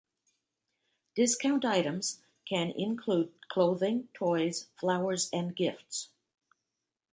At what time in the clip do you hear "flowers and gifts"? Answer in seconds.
4.79-6.09